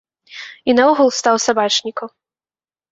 [0.71, 2.09] І наогул стаў сабачнікам.